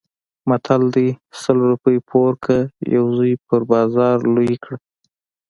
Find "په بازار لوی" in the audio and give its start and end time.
3.47-4.55